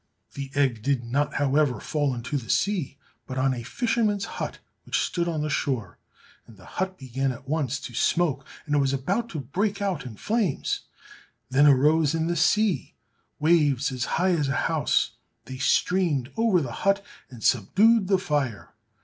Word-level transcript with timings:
The 0.33 0.49
egg 0.55 0.81
did 0.81 1.03
not, 1.03 1.35
however, 1.35 1.79
fall 1.79 2.15
into 2.15 2.35
the 2.35 2.49
sea, 2.49 2.97
but 3.27 3.37
on 3.37 3.53
a 3.53 3.61
fisherman's 3.61 4.25
hut 4.25 4.57
which 4.83 4.99
stood 4.99 5.27
on 5.27 5.43
the 5.43 5.49
shore 5.51 5.99
and 6.47 6.57
the 6.57 6.65
hut 6.65 6.97
began 6.97 7.31
at 7.31 7.47
once 7.47 7.79
to 7.81 7.93
smoke 7.93 8.43
and 8.65 8.81
was 8.81 8.93
about 8.93 9.29
to 9.29 9.39
break 9.39 9.79
out 9.79 10.03
in 10.03 10.17
flames. 10.17 10.79
Then 11.51 11.67
arose 11.67 12.15
in 12.15 12.25
the 12.25 12.35
sea 12.35 12.95
waves 13.37 13.91
as 13.91 14.05
high 14.17 14.31
as 14.31 14.47
a 14.47 14.55
house, 14.65 15.11
they 15.45 15.59
streamed 15.59 16.31
over 16.35 16.61
the 16.63 16.71
hut, 16.81 17.05
and 17.29 17.43
subdued 17.43 18.07
the 18.07 18.17
fire. 18.17 18.73